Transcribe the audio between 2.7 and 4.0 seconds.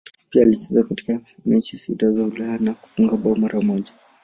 kufunga bao mara moja.